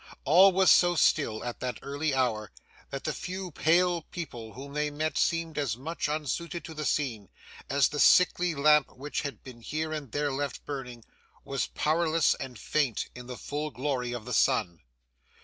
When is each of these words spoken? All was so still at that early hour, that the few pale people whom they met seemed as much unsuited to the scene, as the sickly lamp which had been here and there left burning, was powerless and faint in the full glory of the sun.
All 0.23 0.51
was 0.51 0.71
so 0.71 0.95
still 0.95 1.43
at 1.43 1.59
that 1.59 1.77
early 1.83 2.11
hour, 2.15 2.51
that 2.89 3.03
the 3.03 3.13
few 3.13 3.51
pale 3.51 4.01
people 4.01 4.53
whom 4.53 4.73
they 4.73 4.89
met 4.89 5.15
seemed 5.15 5.59
as 5.59 5.77
much 5.77 6.07
unsuited 6.09 6.65
to 6.65 6.73
the 6.73 6.85
scene, 6.85 7.29
as 7.69 7.87
the 7.87 7.99
sickly 7.99 8.55
lamp 8.55 8.95
which 8.97 9.21
had 9.21 9.43
been 9.43 9.61
here 9.61 9.93
and 9.93 10.11
there 10.11 10.31
left 10.31 10.65
burning, 10.65 11.05
was 11.43 11.67
powerless 11.67 12.33
and 12.33 12.57
faint 12.57 13.09
in 13.13 13.27
the 13.27 13.37
full 13.37 13.69
glory 13.69 14.11
of 14.11 14.25
the 14.25 14.33
sun. 14.33 14.79